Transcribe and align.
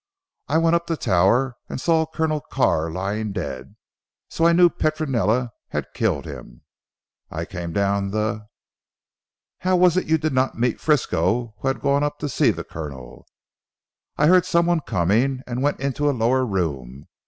I 0.47 0.57
went 0.57 0.75
up 0.75 0.87
the 0.87 0.97
tower 0.97 1.57
and 1.69 1.79
saw 1.79 2.07
Colonel 2.07 2.41
Carr 2.41 2.89
lying 2.89 3.33
dead, 3.33 3.75
so 4.31 4.47
I 4.47 4.51
knew 4.51 4.67
Petronella 4.67 5.51
had 5.67 5.93
killed 5.93 6.25
him. 6.25 6.61
I 7.29 7.45
came 7.45 7.71
down 7.71 8.09
the" 8.09 8.47
"How 9.59 9.75
was 9.75 9.97
it 9.97 10.07
you 10.07 10.17
did 10.17 10.33
not 10.33 10.57
meet 10.57 10.81
Frisco, 10.81 11.53
who 11.59 11.67
had 11.67 11.81
gone 11.81 12.03
up 12.03 12.17
to 12.17 12.29
see 12.29 12.49
the 12.49 12.63
Colonel?" 12.63 13.27
"I 14.17 14.25
heard 14.25 14.47
someone 14.47 14.79
coming 14.79 15.43
and 15.45 15.61
went 15.61 15.79
into 15.79 16.09
a 16.09 16.17
lower 16.19 16.47
room. 16.47 17.07